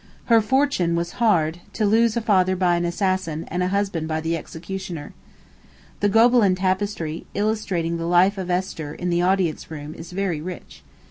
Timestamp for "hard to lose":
1.21-2.17